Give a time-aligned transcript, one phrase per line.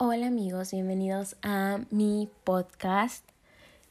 [0.00, 3.24] Hola amigos, bienvenidos a mi podcast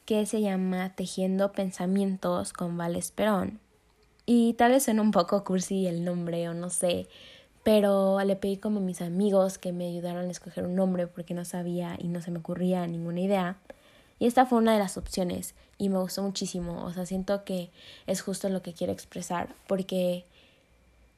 [0.06, 3.60] que se llama Tejiendo Pensamientos con Val Esperón.
[4.25, 7.09] Y tal vez suene un poco cursi el nombre o no sé,
[7.64, 11.34] pero le pedí como a mis amigos que me ayudaran a escoger un nombre porque
[11.34, 13.58] no sabía y no se me ocurría ninguna idea.
[14.18, 17.70] Y esta fue una de las opciones y me gustó muchísimo, o sea, siento que
[18.05, 20.24] es justo lo que quiero expresar porque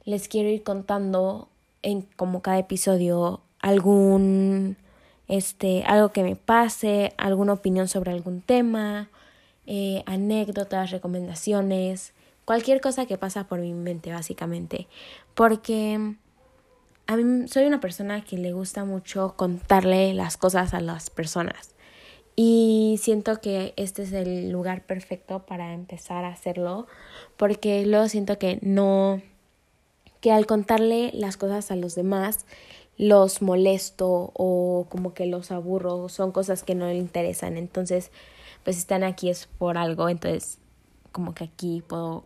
[0.04, 1.48] les quiero ir contando
[1.84, 4.78] en como cada episodio algún
[5.28, 9.10] este algo que me pase, alguna opinión sobre algún tema,
[9.68, 12.14] eh, anécdotas, recomendaciones,
[12.46, 14.88] cualquier cosa que pasa por mi mente básicamente,
[15.36, 16.16] porque
[17.06, 21.76] a mí soy una persona que le gusta mucho contarle las cosas a las personas.
[22.36, 26.88] Y siento que este es el lugar perfecto para empezar a hacerlo
[27.36, 29.22] porque luego siento que no
[30.22, 32.46] que al contarle las cosas a los demás
[33.00, 37.56] los molesto o como que los aburro, son cosas que no le interesan.
[37.56, 38.12] Entonces,
[38.66, 40.60] pues están aquí es por algo, entonces
[41.14, 42.26] como que aquí puedo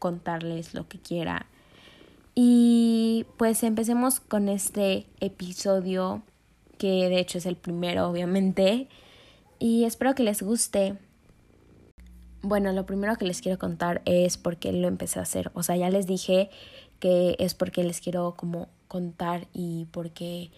[0.00, 1.46] contarles lo que quiera.
[2.34, 6.22] Y pues empecemos con este episodio,
[6.78, 8.88] que de hecho es el primero, obviamente,
[9.60, 10.98] y espero que les guste.
[12.42, 15.52] Bueno, lo primero que les quiero contar es por qué lo empecé a hacer.
[15.54, 16.50] O sea, ya les dije
[16.98, 20.50] que es porque les quiero como contar y porque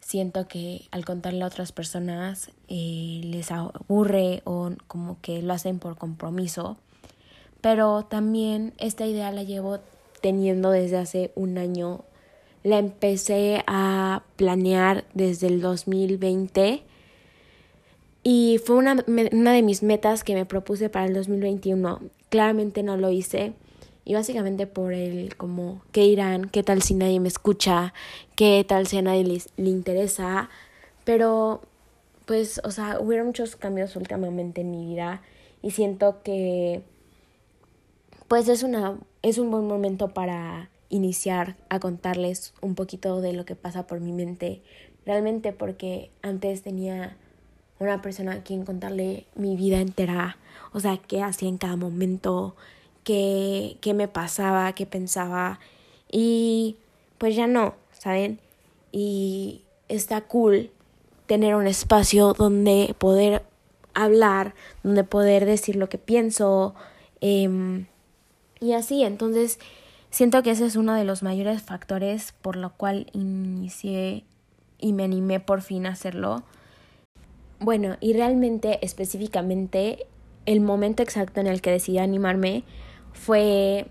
[0.00, 5.78] siento que al contarle a otras personas eh, les aburre o como que lo hacen
[5.78, 6.76] por compromiso.
[7.60, 9.80] Pero también esta idea la llevo
[10.20, 12.04] teniendo desde hace un año.
[12.62, 16.82] La empecé a planear desde el 2020
[18.22, 22.00] y fue una, una de mis metas que me propuse para el 2021.
[22.30, 23.54] Claramente no lo hice
[24.04, 26.48] y básicamente por el como, ¿qué irán?
[26.48, 27.94] ¿Qué tal si nadie me escucha?
[28.36, 30.50] ¿Qué tal si a nadie le, le interesa?
[31.04, 31.62] Pero,
[32.26, 35.22] pues, o sea, hubieron muchos cambios últimamente en mi vida
[35.62, 36.82] y siento que,
[38.28, 43.44] pues, es, una, es un buen momento para iniciar a contarles un poquito de lo
[43.44, 44.62] que pasa por mi mente.
[45.06, 47.16] Realmente porque antes tenía
[47.78, 50.36] una persona a quien contarle mi vida entera,
[50.72, 52.54] o sea, qué hacía en cada momento,
[53.04, 55.60] qué, me pasaba, qué pensaba
[56.10, 56.76] y
[57.18, 58.40] pues ya no, ¿saben?
[58.92, 60.70] Y está cool
[61.26, 63.44] tener un espacio donde poder
[63.94, 66.74] hablar, donde poder decir lo que pienso
[67.20, 67.86] eh,
[68.60, 69.58] y así, entonces
[70.10, 74.24] siento que ese es uno de los mayores factores por lo cual inicié
[74.78, 76.42] y me animé por fin a hacerlo.
[77.60, 80.06] Bueno, y realmente específicamente
[80.46, 82.64] el momento exacto en el que decidí animarme
[83.14, 83.86] fue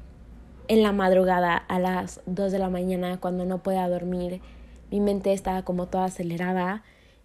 [0.67, 4.41] en la madrugada a las 2 de la mañana cuando no podía dormir.
[4.91, 6.83] Mi mente estaba como toda acelerada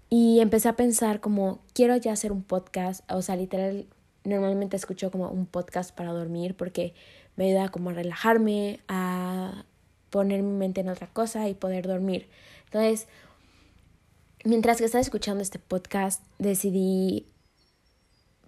[0.09, 3.87] y empecé a pensar como quiero ya hacer un podcast, o sea, literal
[4.25, 6.95] normalmente escucho como un podcast para dormir porque
[7.37, 9.65] me ayuda como a relajarme, a
[10.11, 12.29] poner mi mente en otra cosa y poder dormir.
[12.65, 13.07] Entonces,
[14.45, 17.27] mientras que estaba escuchando este podcast, decidí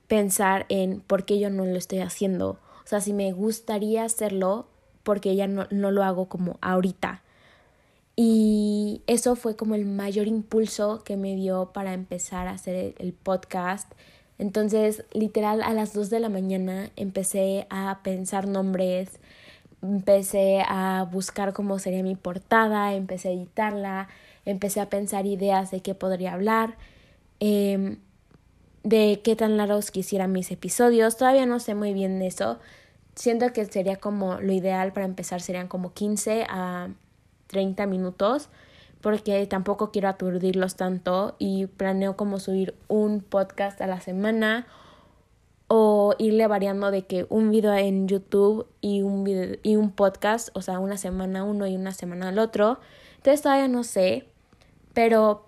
[0.08, 2.58] pensar en por qué yo no lo estoy haciendo
[2.90, 4.66] sea, si me gustaría hacerlo,
[5.02, 7.22] porque ya no, no lo hago como ahorita.
[8.16, 13.12] Y eso fue como el mayor impulso que me dio para empezar a hacer el
[13.12, 13.90] podcast.
[14.38, 19.20] Entonces, literal, a las 2 de la mañana empecé a pensar nombres,
[19.82, 24.08] empecé a buscar cómo sería mi portada, empecé a editarla,
[24.44, 26.76] empecé a pensar ideas de qué podría hablar,
[27.40, 27.96] eh,
[28.82, 31.16] de qué tan largos quisiera mis episodios.
[31.16, 32.58] Todavía no sé muy bien eso,
[33.20, 36.88] siento que sería como lo ideal para empezar serían como 15 a
[37.48, 38.48] 30 minutos
[39.02, 44.66] porque tampoco quiero aturdirlos tanto y planeo como subir un podcast a la semana
[45.68, 50.48] o irle variando de que un video en YouTube y un video, y un podcast,
[50.54, 52.80] o sea, una semana uno y una semana al otro.
[53.16, 54.26] Entonces todavía no sé,
[54.94, 55.46] pero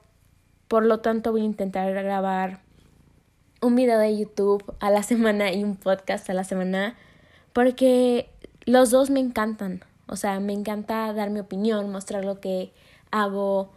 [0.69, 2.61] por lo tanto voy a intentar grabar
[3.63, 6.97] un video de YouTube a la semana y un podcast a la semana
[7.53, 8.29] porque
[8.65, 9.85] los dos me encantan.
[10.07, 12.73] O sea, me encanta dar mi opinión, mostrar lo que
[13.11, 13.71] hago,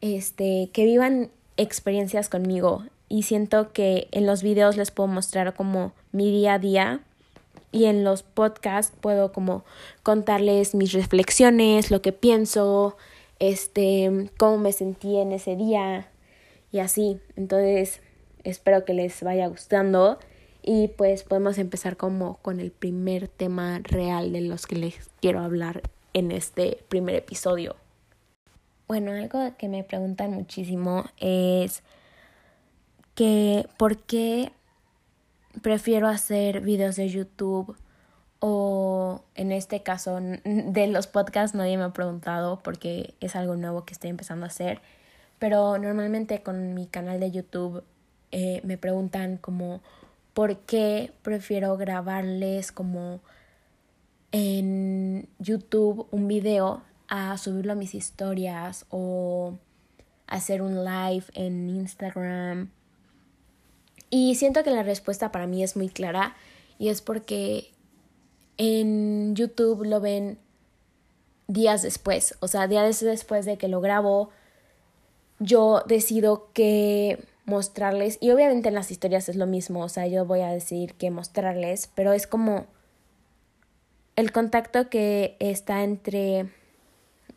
[0.00, 2.84] este, que vivan experiencias conmigo.
[3.08, 7.00] Y siento que en los videos les puedo mostrar como mi día a día
[7.70, 9.64] y en los podcasts puedo como
[10.02, 12.96] contarles mis reflexiones, lo que pienso,
[13.38, 16.08] este, cómo me sentí en ese día
[16.72, 17.20] y así.
[17.36, 18.00] Entonces,
[18.44, 20.18] espero que les vaya gustando
[20.70, 25.40] y pues podemos empezar como con el primer tema real de los que les quiero
[25.40, 25.80] hablar
[26.12, 27.74] en este primer episodio.
[28.86, 31.82] bueno, algo que me preguntan muchísimo es
[33.14, 34.52] que por qué
[35.62, 37.74] prefiero hacer videos de YouTube
[38.38, 43.86] o en este caso de los podcasts nadie me ha preguntado porque es algo nuevo
[43.86, 44.82] que estoy empezando a hacer,
[45.38, 47.84] pero normalmente con mi canal de YouTube
[48.32, 49.80] eh, me preguntan como
[50.38, 53.18] por qué prefiero grabarles como
[54.30, 59.58] en YouTube un video a subirlo a mis historias o
[60.28, 62.70] hacer un live en Instagram.
[64.10, 66.36] Y siento que la respuesta para mí es muy clara
[66.78, 67.72] y es porque
[68.58, 70.38] en YouTube lo ven
[71.48, 74.30] días después, o sea, días después de que lo grabo,
[75.40, 80.24] yo decido que mostrarles, y obviamente en las historias es lo mismo, o sea, yo
[80.24, 82.66] voy a decir que mostrarles, pero es como
[84.16, 86.48] el contacto que está entre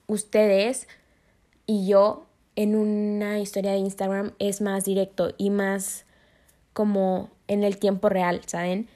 [0.08, 0.88] ustedes
[1.66, 2.26] y yo
[2.56, 6.06] en una historia de Instagram es más directo y más
[6.74, 8.88] como en el tiempo real, ¿saben?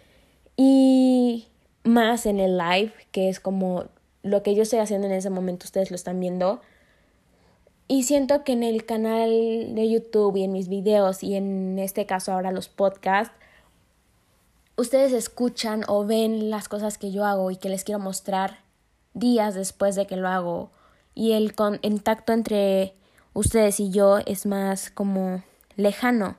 [0.57, 1.47] Y
[1.83, 3.85] más en el live, que es como
[4.23, 6.61] lo que yo estoy haciendo en ese momento, ustedes lo están viendo.
[7.87, 12.05] Y siento que en el canal de YouTube y en mis videos y en este
[12.05, 13.35] caso ahora los podcasts,
[14.75, 18.59] ustedes escuchan o ven las cosas que yo hago y que les quiero mostrar
[19.13, 20.71] días después de que lo hago.
[21.13, 22.95] Y el contacto entre
[23.33, 25.43] ustedes y yo es más como
[25.75, 26.37] lejano.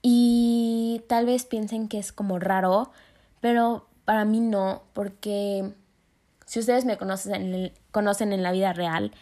[0.00, 2.90] Y tal vez piensen que es como raro,
[3.40, 5.70] pero para mí no, porque
[6.46, 9.12] si ustedes me conocen en, conocen en la vida real,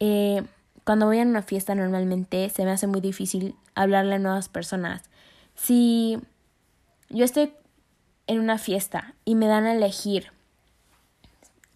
[0.00, 0.42] eh,
[0.86, 5.02] cuando voy a una fiesta normalmente se me hace muy difícil hablarle a nuevas personas.
[5.56, 6.16] Si
[7.08, 7.52] yo estoy
[8.28, 10.30] en una fiesta y me dan a elegir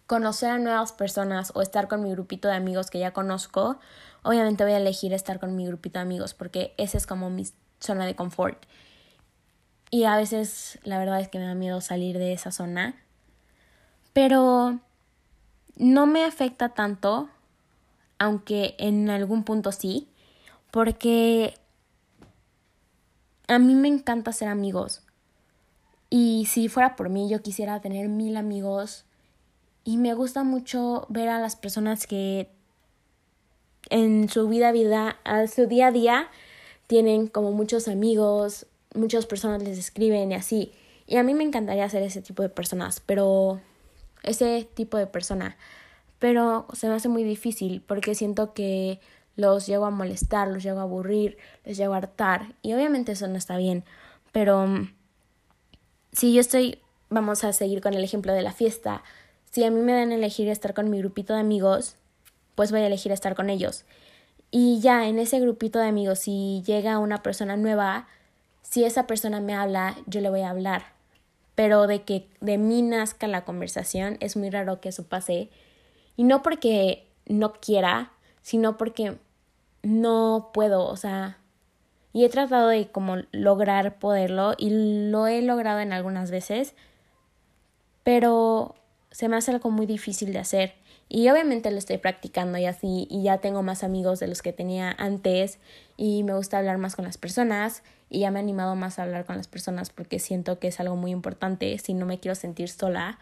[0.07, 3.81] conocer a nuevas personas o estar con mi grupito de amigos que ya conozco,
[4.23, 7.45] obviamente voy a elegir estar con mi grupito de amigos porque esa es como mi
[7.81, 8.65] zona de confort.
[9.89, 12.95] Y a veces la verdad es que me da miedo salir de esa zona.
[14.13, 14.79] Pero
[15.75, 17.29] no me afecta tanto,
[18.21, 20.07] aunque en algún punto sí,
[20.69, 21.55] porque
[23.47, 25.01] a mí me encanta ser amigos.
[26.11, 29.05] Y si fuera por mí, yo quisiera tener mil amigos.
[29.83, 32.51] Y me gusta mucho ver a las personas que
[33.89, 36.29] en su vida, vida, a su día a día,
[36.85, 40.73] tienen como muchos amigos, muchas personas les escriben y así.
[41.07, 43.61] Y a mí me encantaría ser ese tipo de personas, pero
[44.21, 45.57] ese tipo de persona.
[46.21, 48.99] Pero se me hace muy difícil porque siento que
[49.35, 51.35] los llego a molestar, los llego a aburrir,
[51.65, 52.53] les llego a hartar.
[52.61, 53.83] Y obviamente eso no está bien.
[54.31, 54.93] Pero mm,
[56.11, 56.77] si yo estoy,
[57.09, 59.01] vamos a seguir con el ejemplo de la fiesta.
[59.49, 61.95] Si a mí me dan a elegir estar con mi grupito de amigos,
[62.53, 63.83] pues voy a elegir estar con ellos.
[64.51, 68.07] Y ya en ese grupito de amigos, si llega una persona nueva,
[68.61, 70.83] si esa persona me habla, yo le voy a hablar.
[71.55, 75.49] Pero de que de mí nazca la conversación, es muy raro que eso pase.
[76.15, 78.11] Y no porque no quiera,
[78.41, 79.17] sino porque
[79.83, 81.37] no puedo, o sea,
[82.13, 84.69] y he tratado de como lograr poderlo y
[85.09, 86.73] lo he logrado en algunas veces,
[88.03, 88.75] pero
[89.11, 90.73] se me hace algo muy difícil de hacer.
[91.07, 94.53] Y obviamente lo estoy practicando y así, y ya tengo más amigos de los que
[94.53, 95.59] tenía antes,
[95.97, 99.03] y me gusta hablar más con las personas, y ya me he animado más a
[99.03, 102.35] hablar con las personas porque siento que es algo muy importante si no me quiero
[102.35, 103.19] sentir sola.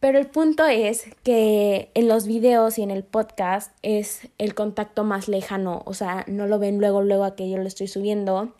[0.00, 5.04] Pero el punto es que en los videos y en el podcast es el contacto
[5.04, 8.54] más lejano, o sea, no lo ven luego, luego a que yo lo estoy subiendo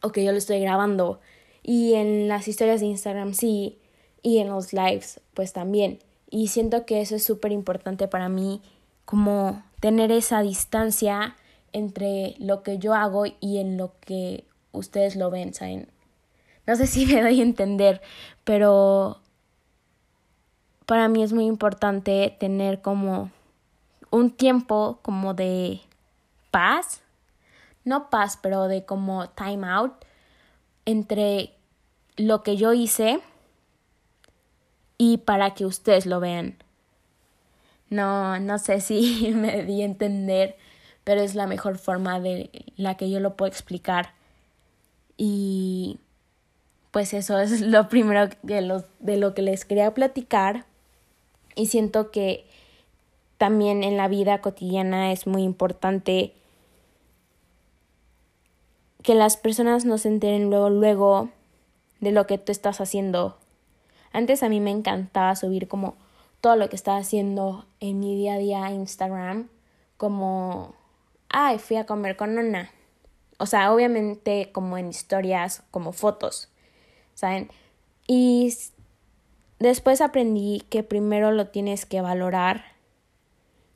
[0.00, 1.20] o que yo lo estoy grabando.
[1.62, 3.78] Y en las historias de Instagram sí,
[4.22, 5.98] y en los lives pues también.
[6.30, 8.62] Y siento que eso es súper importante para mí,
[9.04, 11.36] como tener esa distancia
[11.72, 15.88] entre lo que yo hago y en lo que ustedes lo ven, ¿saben?
[16.66, 18.00] No sé si me doy a entender,
[18.44, 19.20] pero
[20.90, 23.30] para mí es muy importante tener como
[24.10, 25.82] un tiempo como de
[26.50, 27.00] paz,
[27.84, 29.92] no paz, pero de como time out
[30.86, 31.54] entre
[32.16, 33.20] lo que yo hice
[34.98, 36.56] y para que ustedes lo vean.
[37.88, 40.56] No, no sé si me di a entender,
[41.04, 44.12] pero es la mejor forma de la que yo lo puedo explicar.
[45.16, 46.00] Y
[46.90, 50.66] pues eso es lo primero de lo, de lo que les quería platicar.
[51.54, 52.46] Y siento que
[53.38, 56.34] también en la vida cotidiana es muy importante
[59.02, 61.28] que las personas no se enteren luego, luego
[62.00, 63.36] de lo que tú estás haciendo
[64.12, 65.96] antes a mí me encantaba subir como
[66.40, 69.48] todo lo que estaba haciendo en mi día a día Instagram,
[69.96, 70.74] como,
[71.28, 72.70] ay, fui a comer con Ana.
[73.38, 76.48] O sea, obviamente como en historias, como fotos,
[77.14, 77.50] ¿saben?
[78.06, 78.54] Y
[79.60, 82.64] después aprendí que primero lo tienes que valorar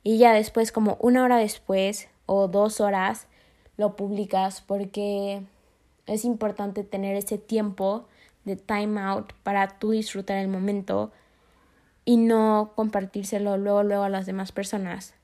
[0.03, 3.25] y ya después, como una hora después o dos horas,
[3.75, 5.41] lo publicas porque
[6.05, 8.05] es importante tener ese tiempo
[8.43, 11.11] de time out para tú disfrutar el momento
[12.05, 15.15] y no compartírselo luego luego a las demás personas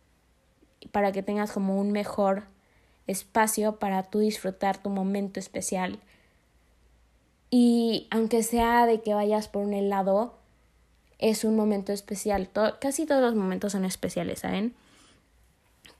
[0.91, 2.45] para que tengas como un mejor
[3.05, 5.99] espacio para tú disfrutar tu momento especial.
[7.51, 10.40] Y aunque sea de que vayas por un helado
[11.21, 12.49] es un momento especial.
[12.81, 14.75] Casi todos los momentos son especiales saben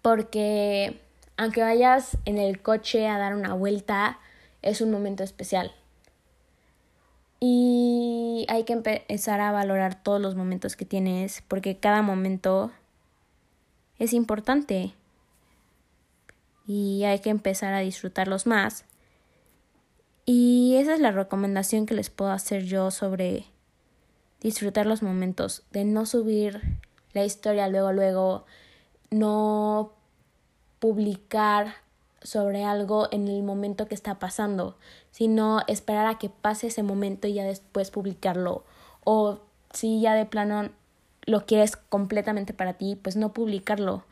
[0.02, 1.00] porque
[1.38, 4.20] aunque vayas en el coche a dar una vuelta
[4.62, 5.72] es un momento especial.
[7.40, 12.72] Y hay que empezar a valorar todos los momentos que tienes porque cada momento
[13.98, 14.94] es importante.
[16.68, 18.86] Y hay que empezar a disfrutarlos más.
[20.26, 23.46] Y esa es la recomendación que les puedo hacer yo sobre
[24.42, 26.80] disfrutar los momentos, de no subir
[27.14, 28.46] la historia luego, luego,
[29.12, 29.94] no
[30.80, 31.76] publicar
[32.22, 34.78] sobre algo en el momento que está pasando,
[35.12, 38.64] sino esperar a que pase ese momento y ya después publicarlo.
[39.04, 39.40] O
[39.74, 40.70] si ya de plano
[41.26, 44.04] lo quieres completamente para ti, pues no publicarlo,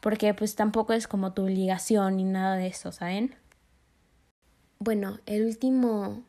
[0.00, 3.34] porque pues tampoco es como tu obligación ni nada de eso, ¿saben?
[4.78, 6.22] Bueno, el último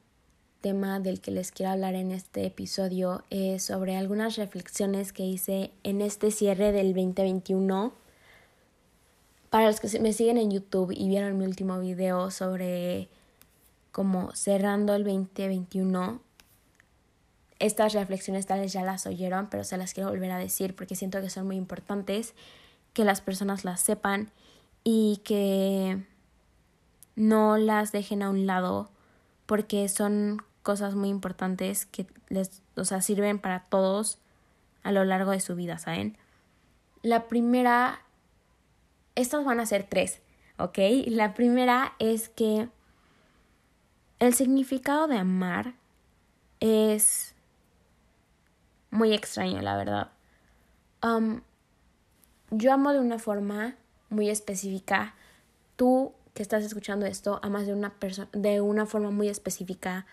[0.62, 5.72] tema del que les quiero hablar en este episodio es sobre algunas reflexiones que hice
[5.84, 7.94] en este cierre del 2021
[9.50, 13.10] para los que me siguen en YouTube y vieron mi último video sobre
[13.92, 16.22] como cerrando el 2021,
[17.58, 21.22] estas reflexiones tales ya las oyeron, pero se las quiero volver a decir porque siento
[21.22, 22.34] que son muy importantes
[22.94, 24.32] que las personas las sepan
[24.84, 26.02] y que
[27.16, 28.90] no las dejen a un lado
[29.46, 34.20] porque son cosas muy importantes que les, o sea, sirven para todos
[34.84, 36.16] a lo largo de su vida, ¿saben?
[37.02, 38.04] La primera
[39.16, 40.22] estas van a ser tres,
[40.60, 40.78] ¿ok?
[41.08, 42.70] La primera es que
[44.20, 45.74] el significado de amar
[46.60, 47.34] es
[48.92, 50.12] muy extraño, la verdad.
[51.02, 51.42] Um,
[52.52, 53.74] yo amo de una forma
[54.12, 55.16] muy específica.
[55.78, 57.92] Tú que estás escuchando esto amas de una
[58.34, 60.06] de una forma muy específica.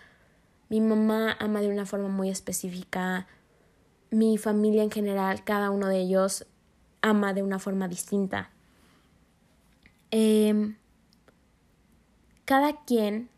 [0.69, 3.27] Mi mamá ama de una forma muy específica.
[4.09, 6.45] Mi familia en general, cada uno de ellos
[7.01, 8.49] ama de una forma distinta.
[10.11, 10.77] Em,
[12.45, 13.29] cada quien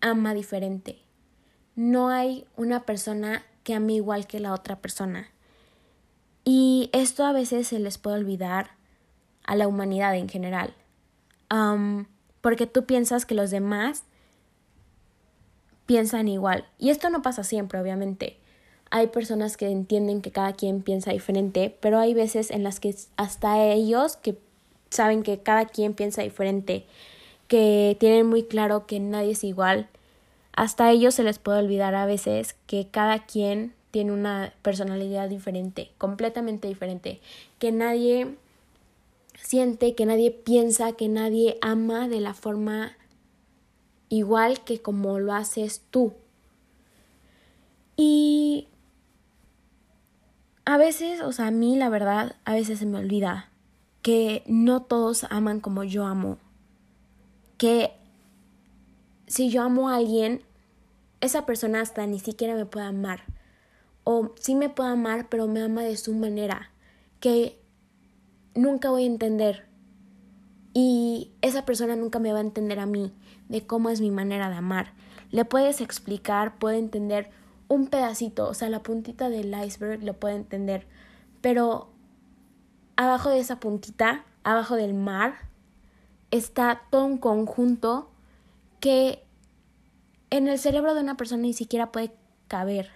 [0.00, 1.02] ama diferente.
[1.74, 5.28] No hay una persona que ame igual que la otra persona.
[6.44, 8.70] Y esto a veces se les puede olvidar
[9.44, 10.74] a la humanidad en general.
[12.40, 14.04] porque tú piensas que los demás
[15.86, 16.66] piensan igual.
[16.78, 18.36] Y esto no pasa siempre, obviamente.
[18.90, 22.94] Hay personas que entienden que cada quien piensa diferente, pero hay veces en las que
[23.16, 24.38] hasta ellos que
[24.90, 26.84] saben que cada quien piensa diferente,
[27.48, 29.88] que tienen muy claro que nadie es igual.
[30.52, 35.90] Hasta ellos se les puede olvidar a veces que cada quien tiene una personalidad diferente,
[35.98, 37.20] completamente diferente,
[37.58, 38.34] que nadie
[39.40, 42.96] siente, que nadie piensa, que nadie ama de la forma
[44.08, 46.14] igual que como lo haces tú.
[47.96, 48.68] Y
[50.64, 53.50] a veces, o sea, a mí la verdad, a veces se me olvida
[54.02, 56.38] que no todos aman como yo amo.
[57.56, 57.92] Que
[59.26, 60.42] si yo amo a alguien,
[61.20, 63.24] esa persona hasta ni siquiera me puede amar.
[64.04, 66.70] O sí me puede amar, pero me ama de su manera.
[67.18, 67.58] Que
[68.54, 69.66] nunca voy a entender.
[70.74, 73.12] Y esa persona nunca me va a entender a mí
[73.48, 74.92] de cómo es mi manera de amar.
[75.30, 77.30] Le puedes explicar, puede entender
[77.68, 80.86] un pedacito, o sea, la puntita del iceberg lo puede entender,
[81.40, 81.88] pero
[82.96, 85.34] abajo de esa puntita, abajo del mar,
[86.30, 88.10] está todo un conjunto
[88.80, 89.22] que
[90.30, 92.12] en el cerebro de una persona ni siquiera puede
[92.48, 92.90] caber.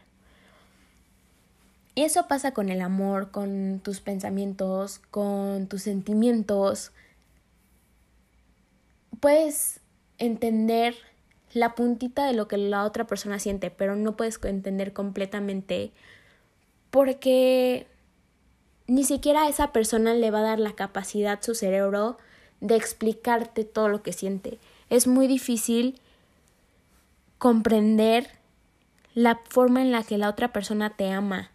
[1.95, 6.93] Y eso pasa con el amor, con tus pensamientos, con tus sentimientos.
[9.19, 9.80] Puedes
[10.21, 10.95] entender
[11.53, 15.91] la puntita de lo que la otra persona siente, pero no puedes entender completamente
[16.91, 17.89] porque
[18.87, 22.19] ni siquiera a esa persona le va a dar la capacidad su cerebro
[22.61, 24.59] de explicarte todo lo que siente.
[24.91, 26.01] Es muy difícil
[27.39, 28.29] comprender
[29.15, 31.51] la forma en la que la otra persona te ama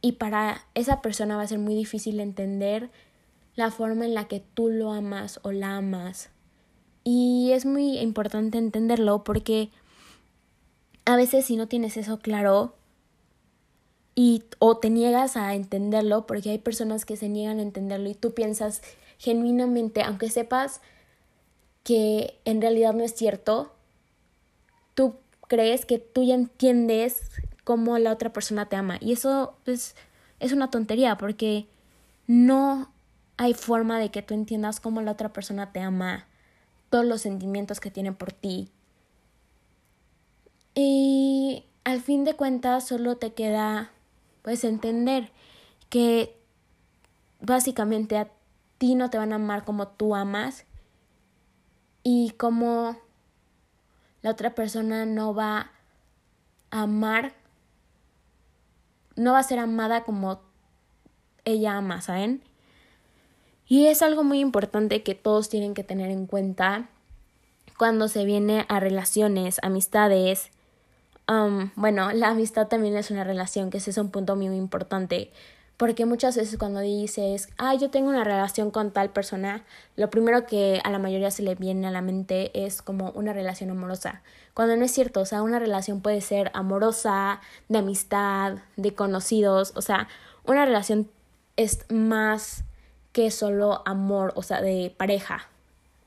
[0.00, 2.90] y para esa persona va a ser muy difícil entender
[3.56, 6.30] la forma en la que tú lo amas o la amas.
[7.04, 9.70] Y es muy importante entenderlo porque
[11.04, 12.74] a veces si no tienes eso claro
[14.14, 18.14] y o te niegas a entenderlo porque hay personas que se niegan a entenderlo y
[18.14, 18.80] tú piensas
[19.18, 20.80] genuinamente, aunque sepas
[21.82, 23.72] que en realidad no es cierto,
[24.94, 25.16] tú
[25.48, 27.30] crees que tú ya entiendes
[27.64, 28.98] cómo la otra persona te ama.
[29.00, 29.94] Y eso pues,
[30.40, 31.66] es una tontería porque
[32.26, 32.90] no
[33.36, 36.26] hay forma de que tú entiendas cómo la otra persona te ama,
[36.94, 38.70] todos los sentimientos que tiene por ti.
[40.76, 43.90] Y al fin de cuentas solo te queda
[44.42, 45.32] pues entender
[45.88, 46.40] que
[47.40, 48.30] básicamente a
[48.78, 50.66] ti no te van a amar como tú amas
[52.04, 52.96] y como
[54.22, 55.72] la otra persona no va
[56.70, 57.34] a amar,
[59.16, 60.42] no va a ser amada como
[61.44, 62.44] ella ama, ¿saben?
[63.66, 66.88] Y es algo muy importante que todos tienen que tener en cuenta
[67.78, 70.50] cuando se viene a relaciones, amistades.
[71.28, 75.30] Um, bueno, la amistad también es una relación, que ese es un punto muy importante.
[75.76, 79.64] Porque muchas veces cuando dices, ah, yo tengo una relación con tal persona,
[79.96, 83.32] lo primero que a la mayoría se le viene a la mente es como una
[83.32, 84.22] relación amorosa.
[84.52, 89.72] Cuando no es cierto, o sea, una relación puede ser amorosa, de amistad, de conocidos,
[89.74, 90.06] o sea,
[90.44, 91.10] una relación
[91.56, 92.62] es más
[93.14, 95.48] que solo amor, o sea, de pareja.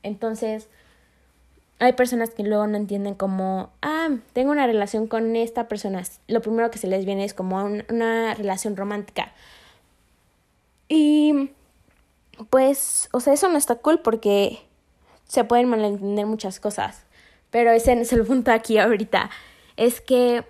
[0.02, 0.68] Entonces,
[1.78, 6.02] hay personas que luego no entienden como, ah, tengo una relación con esta persona.
[6.26, 9.32] Lo primero que se les viene es como una relación romántica.
[10.86, 11.50] Y
[12.50, 14.58] pues, o sea, eso no está cool porque
[15.26, 17.04] se pueden malentender muchas cosas.
[17.50, 19.30] Pero ese es el punto aquí ahorita.
[19.78, 20.44] Es que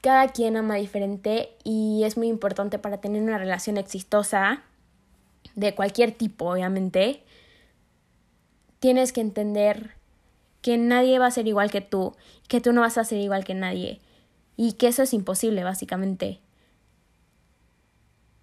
[0.00, 4.62] cada quien ama diferente y es muy importante para tener una relación exitosa
[5.54, 7.22] de cualquier tipo, obviamente.
[8.78, 9.94] Tienes que entender
[10.62, 12.14] que nadie va a ser igual que tú,
[12.48, 14.00] que tú no vas a ser igual que nadie
[14.56, 16.40] y que eso es imposible, básicamente.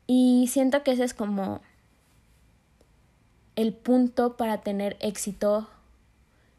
[0.07, 1.61] Y siento que ese es como
[3.55, 5.67] el punto para tener éxito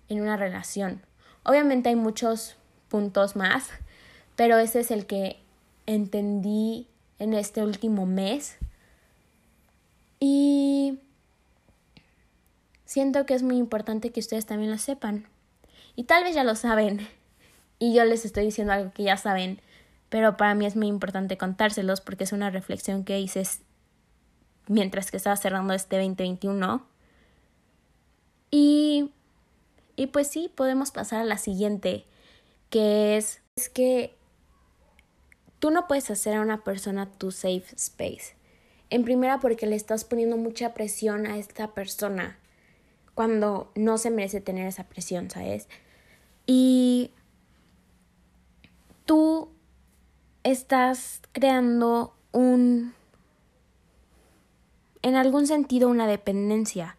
[0.09, 1.03] en una relación.
[1.45, 2.57] Obviamente hay muchos
[2.89, 3.71] puntos más,
[4.39, 5.37] pero ese es el que
[5.85, 6.87] entendí
[7.19, 8.57] en este último mes.
[10.19, 10.99] Y
[12.87, 15.27] siento que es muy importante que ustedes también lo sepan.
[15.97, 17.07] Y tal vez ya lo saben.
[17.79, 19.61] Y yo les estoy diciendo algo que ya saben
[20.09, 23.43] pero para mí es muy importante contárselos porque es una reflexión que hice
[24.67, 26.87] mientras que estaba cerrando este 2021.
[28.51, 29.11] Y,
[29.97, 32.07] y pues sí, podemos pasar a la siguiente,
[32.71, 34.15] que es, es que
[35.59, 38.35] tú no puedes hacer a una persona tu safe space.
[38.91, 42.39] En primera porque le estás poniendo mucha presión a esta persona
[43.15, 45.69] cuando no se merece tener esa presión, ¿sabes?
[46.47, 47.11] Y
[49.05, 49.51] tú
[50.45, 52.95] estás creando un,
[55.03, 56.97] en algún sentido, una dependencia.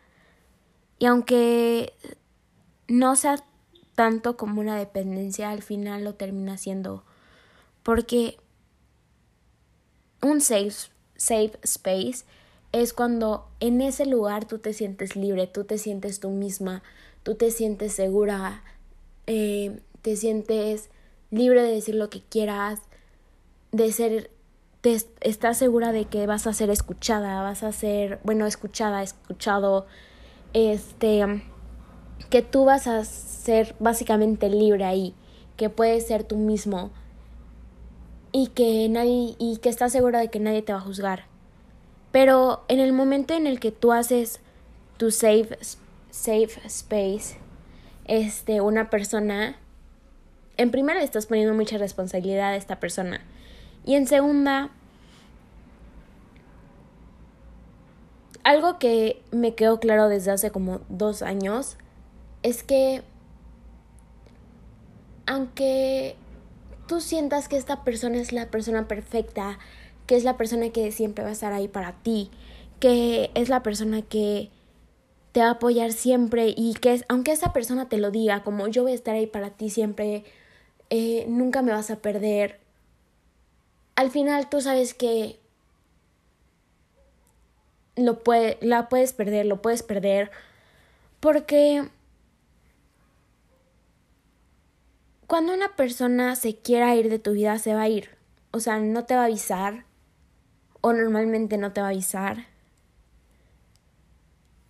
[1.00, 1.93] Y aunque
[2.88, 3.43] no sea
[3.95, 7.04] tanto como una dependencia, al final lo termina siendo.
[7.84, 8.38] Porque
[10.21, 12.25] un safe, safe space
[12.71, 16.84] es cuando en ese lugar tú te sientes libre, tú te sientes tú misma,
[17.23, 18.63] tú te sientes segura,
[19.27, 20.89] eh, te sientes
[21.32, 22.79] libre de decir lo que quieras,
[23.71, 24.29] de ser,
[24.82, 29.88] te, estás segura de que vas a ser escuchada, vas a ser, bueno, escuchada, escuchado,
[30.53, 31.43] este,
[32.29, 35.15] que tú vas a ser básicamente libre ahí,
[35.58, 36.91] que puedes ser tú mismo
[38.31, 41.25] y que nadie, y que estás segura de que nadie te va a juzgar.
[42.11, 44.39] Pero en el momento en el que tú haces
[44.97, 45.57] tu safe,
[46.09, 47.37] safe space,
[48.05, 49.57] este, una persona,
[50.57, 53.21] en primera le estás poniendo mucha responsabilidad a esta persona.
[53.85, 54.71] Y en segunda,
[58.43, 61.77] algo que me quedó claro desde hace como dos años
[62.41, 63.03] es que
[65.25, 66.15] aunque
[66.89, 69.60] tú sientas que esta persona es la persona perfecta,
[70.08, 72.32] que es la persona que siempre va a estar ahí para ti,
[72.80, 74.49] que es la persona que
[75.32, 78.82] te va a apoyar siempre y que aunque esa persona te lo diga, como yo
[78.82, 80.23] voy a estar ahí para ti siempre,
[80.89, 82.60] eh, nunca me vas a perder,
[83.95, 85.39] al final tú sabes que
[87.95, 90.32] lo puede, la puedes perder, lo puedes perder,
[91.19, 91.88] porque
[95.29, 98.17] cuando una persona se quiera ir de tu vida, se va a ir.
[98.51, 99.85] o sea, no te va a avisar
[100.81, 102.47] o normalmente no te va a avisar.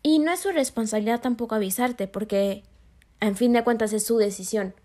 [0.04, 2.66] Y no es su responsabilidad tampoco avisarte porque
[3.22, 4.76] en fin de cuentas es su decisión.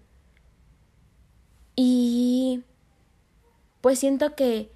[1.74, 2.62] Y
[3.80, 4.70] pues siento que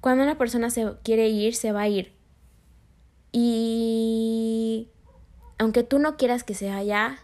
[0.00, 2.12] cuando una persona se quiere ir, se va a ir.
[3.30, 4.90] Y
[5.58, 7.20] aunque tú no quieras que se vaya,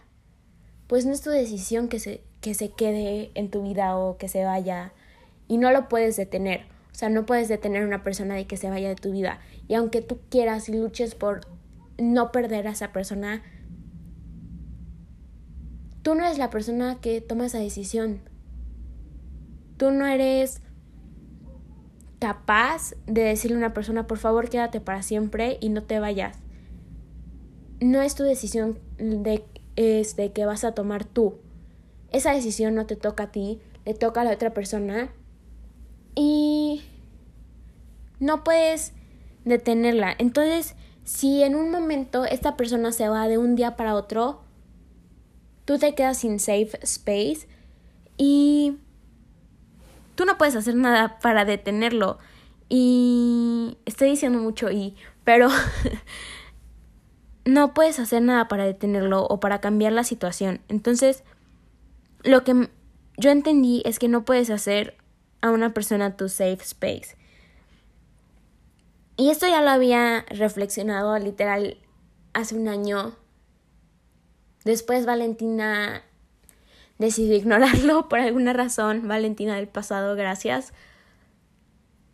[0.87, 4.27] pues no es tu decisión que se, que se quede en tu vida o que
[4.27, 4.93] se vaya.
[5.47, 6.65] Y no lo puedes detener.
[6.91, 9.39] O sea, no puedes detener a una persona de que se vaya de tu vida.
[9.67, 11.41] Y aunque tú quieras y luches por
[11.97, 13.43] no perder a esa persona,
[16.01, 18.21] tú no eres la persona que toma esa decisión.
[19.77, 20.61] Tú no eres
[22.19, 26.37] capaz de decirle a una persona, por favor, quédate para siempre y no te vayas.
[27.81, 29.43] No es tu decisión de,
[29.75, 31.35] es de que vas a tomar tú.
[32.11, 35.09] Esa decisión no te toca a ti, le toca a la otra persona.
[36.15, 36.83] Y
[38.19, 38.93] no puedes
[39.43, 40.15] detenerla.
[40.17, 44.41] Entonces, si en un momento esta persona se va de un día para otro,
[45.65, 47.47] tú te quedas sin safe space
[48.17, 48.77] y
[50.15, 52.17] tú no puedes hacer nada para detenerlo.
[52.69, 55.49] Y estoy diciendo mucho y, pero
[57.45, 60.61] no puedes hacer nada para detenerlo o para cambiar la situación.
[60.67, 61.23] Entonces,
[62.23, 62.69] lo que
[63.17, 64.97] yo entendí es que no puedes hacer
[65.41, 67.15] a una persona tu safe space.
[69.17, 71.77] Y esto ya lo había reflexionado literal
[72.33, 73.15] hace un año
[74.65, 76.01] Después Valentina
[76.97, 79.07] decidió ignorarlo por alguna razón.
[79.07, 80.73] Valentina del pasado, gracias.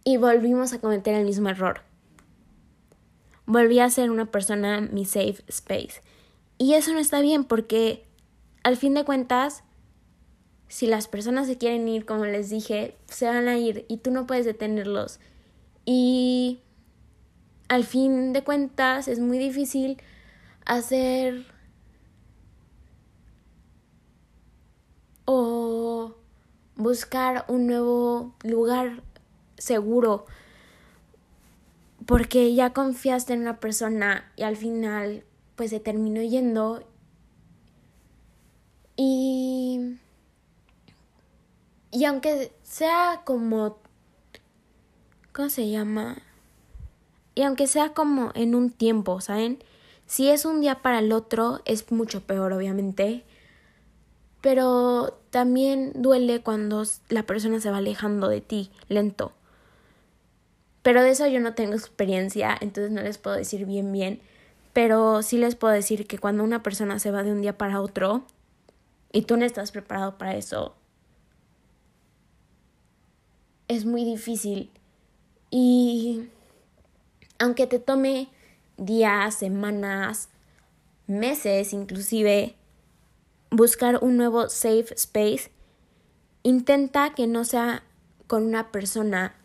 [0.03, 1.81] Y volvimos a cometer el mismo error.
[3.51, 6.01] Volví a ser una persona mi safe space.
[6.57, 8.05] Y eso no está bien porque
[8.63, 9.65] al fin de cuentas,
[10.69, 14.09] si las personas se quieren ir, como les dije, se van a ir y tú
[14.09, 15.19] no puedes detenerlos.
[15.83, 16.61] Y
[17.67, 20.01] al fin de cuentas es muy difícil
[20.65, 21.45] hacer
[25.25, 26.15] o
[26.77, 29.03] buscar un nuevo lugar
[29.57, 30.25] seguro
[32.05, 35.23] porque ya confiaste en una persona y al final
[35.55, 36.83] pues se terminó yendo
[38.95, 39.97] y
[41.91, 43.77] y aunque sea como
[45.33, 46.17] ¿cómo se llama?
[47.35, 49.63] Y aunque sea como en un tiempo, ¿saben?
[50.05, 53.23] Si es un día para el otro es mucho peor obviamente
[54.41, 59.33] pero también duele cuando la persona se va alejando de ti, lento.
[60.81, 64.21] Pero de eso yo no tengo experiencia, entonces no les puedo decir bien bien,
[64.73, 67.81] pero sí les puedo decir que cuando una persona se va de un día para
[67.81, 68.23] otro
[69.11, 70.75] y tú no estás preparado para eso,
[73.67, 74.69] es muy difícil.
[75.49, 76.29] Y
[77.39, 78.29] aunque te tome
[78.77, 80.29] días, semanas,
[81.07, 82.55] meses inclusive,
[83.49, 85.51] buscar un nuevo safe space,
[86.43, 87.83] intenta que no sea
[88.27, 89.35] con una persona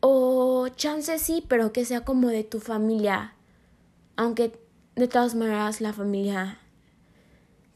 [0.00, 3.34] o chance sí, pero que sea como de tu familia.
[4.16, 4.58] Aunque
[4.96, 6.58] de todas maneras la familia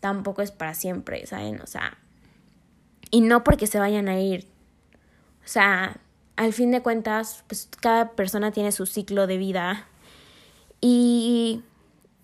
[0.00, 1.60] tampoco es para siempre, ¿saben?
[1.60, 1.96] O sea,
[3.10, 4.46] y no porque se vayan a ir.
[5.44, 6.00] O sea,
[6.36, 9.86] al fin de cuentas, pues cada persona tiene su ciclo de vida.
[10.80, 11.62] Y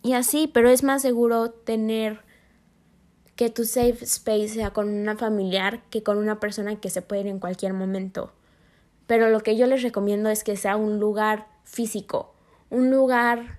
[0.02, 2.20] y así, pero es más seguro tener
[3.36, 7.22] que tu safe space sea con una familiar que con una persona que se puede
[7.22, 8.32] ir en cualquier momento.
[9.10, 12.32] Pero lo que yo les recomiendo es que sea un lugar físico,
[12.70, 13.58] un lugar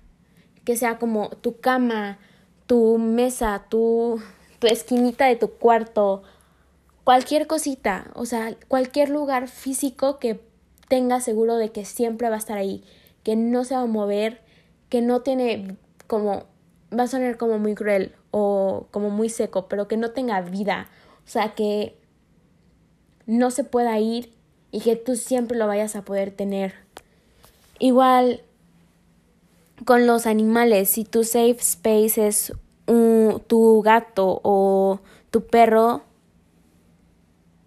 [0.64, 2.18] que sea como tu cama,
[2.66, 4.18] tu mesa, tu,
[4.60, 6.22] tu esquinita de tu cuarto,
[7.04, 10.40] cualquier cosita, o sea, cualquier lugar físico que
[10.88, 12.82] tenga seguro de que siempre va a estar ahí,
[13.22, 14.40] que no se va a mover,
[14.88, 16.46] que no tiene como,
[16.98, 20.88] va a sonar como muy cruel o como muy seco, pero que no tenga vida,
[21.26, 21.98] o sea, que
[23.26, 24.32] no se pueda ir
[24.72, 26.74] y que tú siempre lo vayas a poder tener.
[27.78, 28.40] Igual
[29.84, 32.52] con los animales, si tu safe space es
[33.46, 36.02] tu gato o tu perro,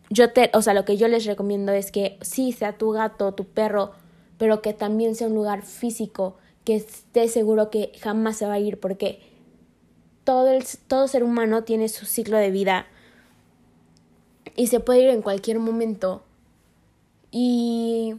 [0.10, 3.28] yo te, o sea, lo que yo les recomiendo es que sí sea tu gato
[3.28, 3.92] o tu perro,
[4.38, 8.60] pero que también sea un lugar físico que esté seguro que jamás se va a
[8.60, 9.22] ir porque
[10.24, 12.88] todo, el, todo ser humano tiene su ciclo de vida
[14.56, 16.24] y se puede ir en cualquier momento.
[17.38, 18.16] Y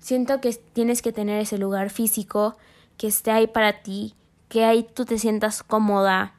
[0.00, 2.56] siento que tienes que tener ese lugar físico
[2.98, 4.16] que esté ahí para ti,
[4.48, 6.34] que ahí tú te sientas cómoda.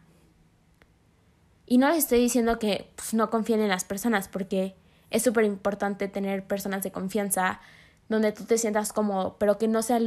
[1.65, 4.75] Y no les estoy diciendo que pues, no confíen en las personas, porque
[5.09, 7.61] es súper importante tener personas de confianza
[8.09, 10.01] donde tú te sientas cómodo, pero que no sea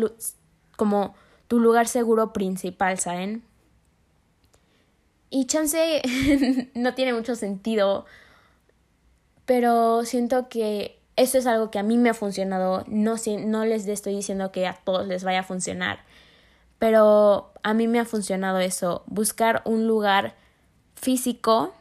[0.76, 1.14] como
[1.48, 3.42] tu lugar seguro principal, ¿saben?
[5.30, 6.02] Y chance
[6.74, 8.04] no tiene mucho sentido,
[9.46, 12.84] pero siento que eso es algo que a mí me ha funcionado.
[12.86, 16.00] No, no les estoy diciendo que a todos les vaya a funcionar,
[16.78, 20.36] pero a mí me ha funcionado eso, buscar un lugar
[20.94, 21.74] físico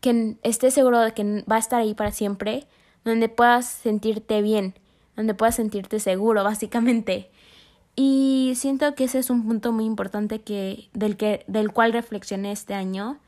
[0.00, 2.66] que esté seguro de que va a estar ahí para siempre,
[3.04, 4.74] donde puedas sentirte bien,
[5.16, 7.30] donde puedas sentirte seguro, básicamente.
[7.96, 12.52] Y siento que ese es un punto muy importante que, del, que, del cual reflexioné
[12.52, 13.18] este año.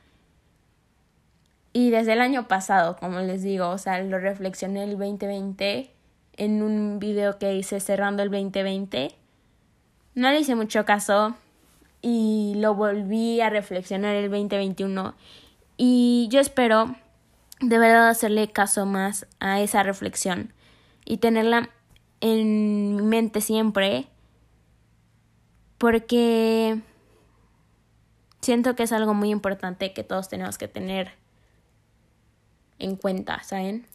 [1.72, 5.90] Y desde el año pasado, como les digo, o sea, lo reflexioné el 2020
[6.36, 9.14] en un video que hice cerrando el 2020.
[10.14, 11.34] No le hice mucho caso
[12.02, 15.14] y lo volví a reflexionar el 2021
[15.76, 16.94] y yo espero
[17.60, 20.52] de verdad hacerle caso más a esa reflexión
[21.04, 21.70] y tenerla
[22.20, 24.06] en mi mente siempre
[25.78, 26.80] porque
[28.40, 31.21] siento que es algo muy importante que todos tenemos que tener
[32.82, 33.86] en cuenta, ¿saben?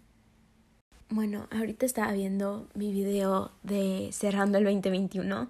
[1.10, 5.50] Bueno, ahorita estaba viendo mi video de cerrando el 2021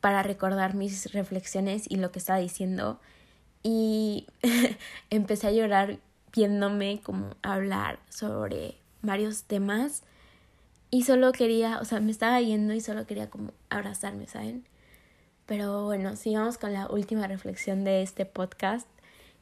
[0.00, 3.00] para recordar mis reflexiones y lo que estaba diciendo
[3.62, 4.26] y
[5.10, 5.98] empecé a llorar
[6.34, 10.02] viéndome como hablar sobre varios temas
[10.90, 14.66] y solo quería, o sea, me estaba yendo y solo quería como abrazarme, ¿saben?
[15.46, 18.86] Pero bueno, sigamos con la última reflexión de este podcast,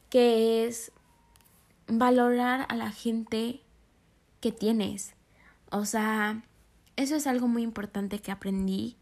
[0.08, 0.92] que es
[1.90, 3.62] valorar a la gente
[4.40, 5.14] que tienes.
[5.70, 6.42] O sea,
[6.96, 8.96] eso es algo muy importante que aprendí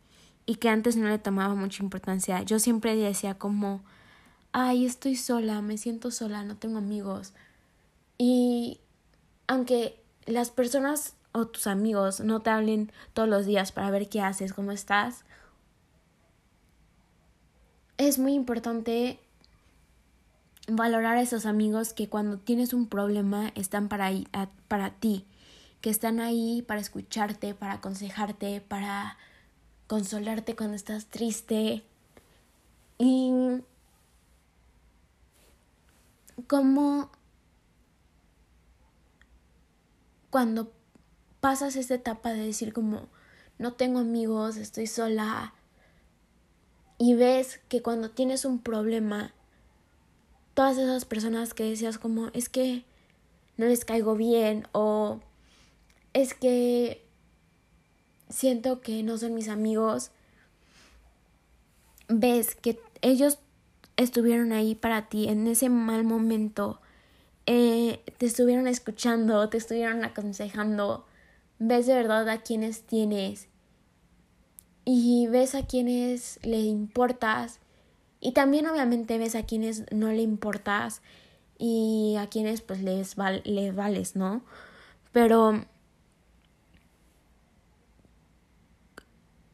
[0.46, 2.42] y que antes no le tomaba mucha importancia.
[2.42, 3.82] Yo siempre decía como,
[4.52, 7.34] ay, estoy sola, me siento sola, no tengo amigos.
[8.16, 8.80] Y
[9.46, 14.20] aunque las personas o tus amigos no te hablen todos los días para ver qué
[14.20, 15.24] haces, cómo estás,
[17.96, 19.20] es muy importante
[20.68, 24.10] valorar a esos amigos que cuando tienes un problema están para,
[25.00, 25.26] ti,
[25.80, 29.16] que están ahí para escucharte, para aconsejarte, para
[29.86, 31.82] consolarte cuando estás triste.
[32.98, 33.62] Y
[36.46, 37.10] como
[40.30, 40.70] cuando
[41.40, 43.08] pasas esta etapa de decir como
[43.58, 45.54] no tengo amigos, estoy sola
[46.98, 49.32] y ves que cuando tienes un problema
[50.58, 52.82] todas esas personas que decías como es que
[53.58, 55.20] no les caigo bien o
[56.14, 57.06] es que
[58.28, 60.10] siento que no son mis amigos
[62.08, 63.38] ves que ellos
[63.96, 66.80] estuvieron ahí para ti en ese mal momento,
[67.46, 71.06] eh, te estuvieron escuchando, te estuvieron aconsejando,
[71.60, 73.46] ves de verdad a quienes tienes
[74.84, 77.60] y ves a quienes le importas
[78.20, 81.02] y también obviamente ves a quienes no le importas
[81.58, 84.42] y a quienes pues les, val les vales, ¿no?
[85.12, 85.64] Pero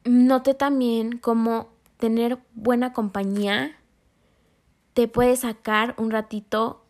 [0.05, 3.77] noté también como tener buena compañía
[4.93, 6.85] te puede sacar un ratito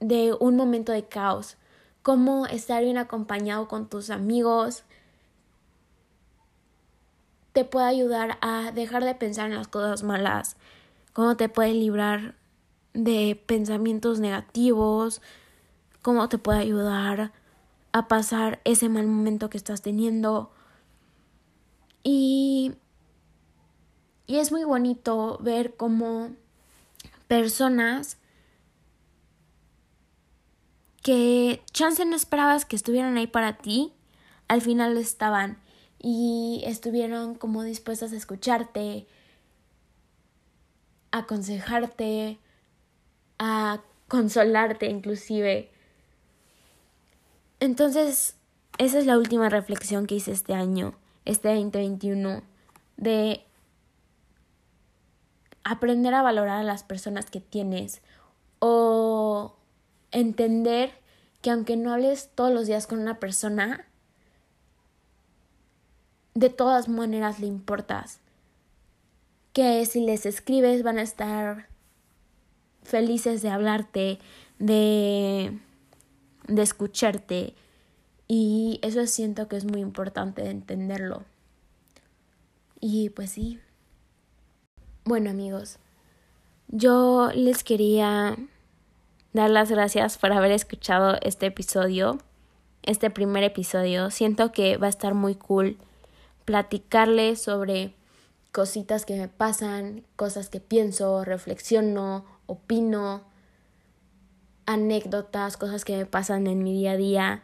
[0.00, 1.56] de un momento de caos,
[2.02, 4.82] como estar bien acompañado con tus amigos,
[7.52, 10.56] te puede ayudar a dejar de pensar en las cosas malas,
[11.12, 12.34] cómo te puede librar
[12.94, 15.22] de pensamientos negativos,
[16.02, 17.32] cómo te puede ayudar
[17.92, 20.50] a pasar ese mal momento que estás teniendo.
[22.02, 22.72] Y,
[24.26, 26.30] y es muy bonito ver cómo
[27.28, 28.18] personas
[31.02, 33.92] que chance no esperabas que estuvieran ahí para ti,
[34.48, 35.58] al final estaban
[35.98, 39.06] y estuvieron como dispuestas a escucharte,
[41.12, 42.38] aconsejarte,
[43.38, 45.70] a consolarte inclusive.
[47.60, 48.36] Entonces,
[48.78, 50.94] esa es la última reflexión que hice este año,
[51.24, 52.42] este 2021,
[52.96, 53.44] de
[55.62, 58.02] aprender a valorar a las personas que tienes
[58.58, 59.56] o
[60.10, 60.92] entender
[61.40, 63.86] que aunque no hables todos los días con una persona,
[66.34, 68.21] de todas maneras le importas.
[69.52, 71.68] Que si les escribes van a estar
[72.82, 74.18] felices de hablarte,
[74.58, 75.58] de,
[76.48, 77.54] de escucharte.
[78.28, 81.24] Y eso siento que es muy importante de entenderlo.
[82.80, 83.60] Y pues sí.
[85.04, 85.78] Bueno amigos,
[86.68, 88.36] yo les quería
[89.32, 92.18] dar las gracias por haber escuchado este episodio,
[92.82, 94.10] este primer episodio.
[94.10, 95.76] Siento que va a estar muy cool
[96.44, 97.94] platicarles sobre
[98.52, 103.24] cositas que me pasan, cosas que pienso, reflexiono, opino,
[104.66, 107.42] anécdotas, cosas que me pasan en mi día a día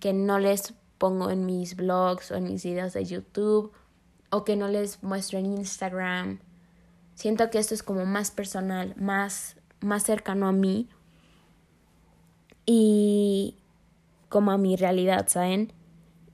[0.00, 3.72] que no les pongo en mis blogs o en mis videos de YouTube
[4.30, 6.40] o que no les muestro en Instagram.
[7.14, 10.88] Siento que esto es como más personal, más, más cercano a mí
[12.66, 13.56] y
[14.28, 15.72] como a mi realidad, ¿saben?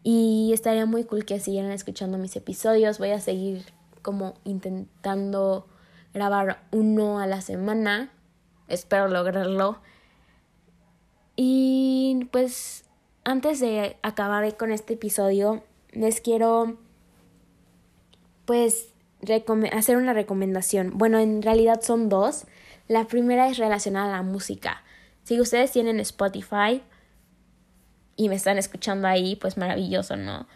[0.03, 2.99] Y estaría muy cool que siguieran escuchando mis episodios.
[2.99, 3.76] Voy a seguir
[4.07, 5.67] como intentando
[6.15, 8.13] grabar uno a la semana.
[8.69, 9.81] Espero lograrlo.
[11.35, 12.85] Y pues
[13.25, 16.79] antes de acabar con este episodio, les quiero
[18.45, 18.93] pues
[19.73, 20.97] hacer una recomendación.
[20.97, 22.47] Bueno, en realidad son dos.
[22.87, 24.85] La primera es relacionada a la música.
[25.25, 26.81] Si ustedes tienen Spotify
[28.15, 30.47] y me están escuchando ahí, pues maravilloso, ¿no?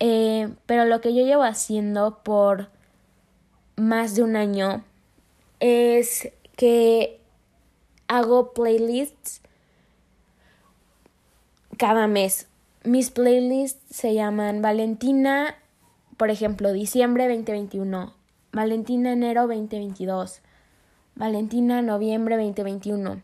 [0.00, 2.70] Eh, pero lo que yo llevo haciendo por
[3.80, 4.84] más de un año
[5.58, 7.18] es que
[8.08, 9.40] hago playlists
[11.76, 12.46] cada mes.
[12.84, 15.56] Mis playlists se llaman Valentina,
[16.16, 18.14] por ejemplo, diciembre 2021,
[18.52, 20.40] Valentina enero 2022,
[21.14, 23.22] Valentina noviembre 2021.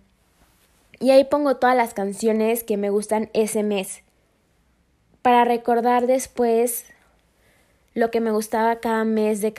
[1.01, 4.03] Y ahí pongo todas las canciones que me gustan ese mes.
[5.21, 6.87] Para recordar después
[7.97, 9.55] lo que me gustaba cada mes de,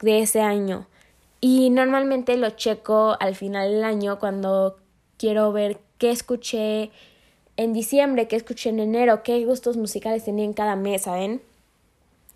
[0.00, 0.86] de ese año.
[1.40, 4.78] Y normalmente lo checo al final del año cuando
[5.18, 6.92] quiero ver qué escuché
[7.56, 11.42] en diciembre, qué escuché en enero, qué gustos musicales tenía en cada mes, ¿saben?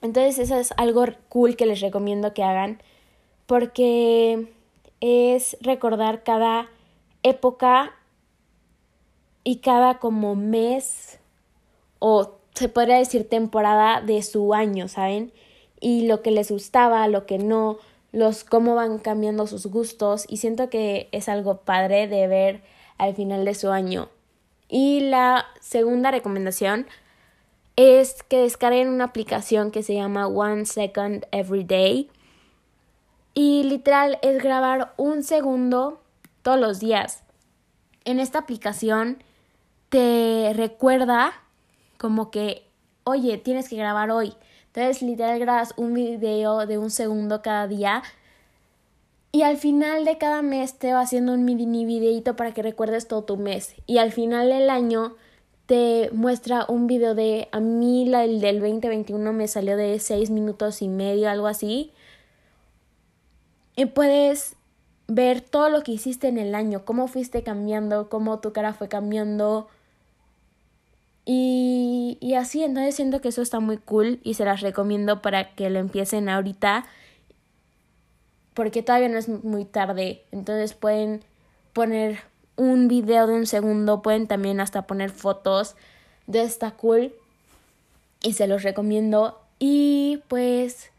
[0.03, 2.83] Entonces eso es algo cool que les recomiendo que hagan
[3.47, 4.53] porque
[5.01, 6.69] es recordar cada
[7.23, 7.95] época
[9.45, 11.21] y cada como mes
[12.01, 15.33] o se podría decir temporada de su año, ¿saben?
[15.85, 17.77] Y lo que les gustaba, lo que no,
[18.11, 22.63] los cómo van cambiando sus gustos y siento que es algo padre de ver
[22.97, 24.09] al final de su año.
[24.67, 26.87] Y la segunda recomendación
[27.77, 32.11] es que descarguen una aplicación que se llama One Second Every Day.
[33.35, 36.01] Y literal es grabar un segundo
[36.41, 37.25] todos los días.
[38.07, 39.23] En esta aplicación
[39.91, 41.35] te recuerda
[41.99, 42.67] como que,
[43.05, 44.35] oye, tienes que grabar hoy.
[44.75, 48.03] Entonces, literal, grabas un video de un segundo cada día.
[49.31, 53.07] Y al final de cada mes te va haciendo un mini videito para que recuerdes
[53.07, 53.77] todo tu mes.
[53.87, 55.15] Y al final del año
[55.67, 57.49] te muestra un video de.
[57.53, 61.93] A mí el del 2021 me salió de 6 minutos y medio, algo así.
[63.77, 64.57] Y puedes
[65.07, 68.89] ver todo lo que hiciste en el año, cómo fuiste cambiando, cómo tu cara fue
[68.89, 69.69] cambiando,
[71.25, 75.55] y, y así, entonces siento que eso está muy cool y se las recomiendo para
[75.55, 76.85] que lo empiecen ahorita
[78.55, 80.23] porque todavía no es muy tarde.
[80.31, 81.25] Entonces pueden
[81.73, 82.21] poner
[82.57, 85.75] un video de un segundo, pueden también hasta poner fotos
[86.27, 87.13] de esta cool
[88.23, 89.41] y se los recomiendo.
[89.59, 90.91] Y pues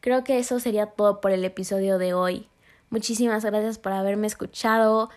[0.00, 2.48] creo que eso sería todo por el episodio de hoy.
[2.90, 5.08] Muchísimas gracias por haberme escuchado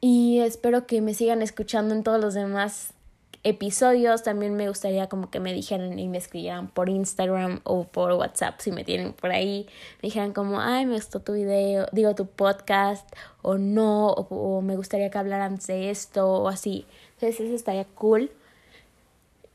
[0.00, 2.94] y espero que me sigan escuchando en todos los demás
[3.42, 4.22] episodios.
[4.22, 8.60] También me gustaría como que me dijeran y me escribieran por Instagram o por WhatsApp
[8.60, 9.66] si me tienen por ahí.
[10.02, 13.08] Me dijeran como, ay, me gustó tu video, digo tu podcast
[13.42, 16.86] o no, o, me gustaría que hablaran de esto o así.
[17.14, 18.30] Entonces eso estaría cool.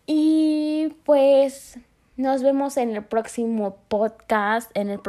[0.08, 1.80] Y pues
[2.18, 5.00] nos vemos en el próximo podcast, en el,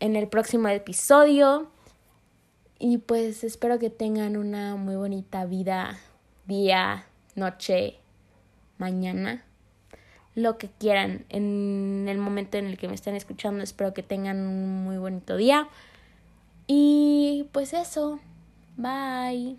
[0.00, 1.68] en el próximo episodio.
[2.78, 5.98] Y pues espero que tengan una muy bonita vida,
[6.46, 7.98] día, noche,
[8.84, 9.42] mañana,
[10.34, 13.64] lo que quieran en el momento en el que me estén escuchando.
[13.64, 15.68] Espero que tengan un muy bonito día.
[16.66, 18.20] Y pues eso,
[18.76, 19.56] bye.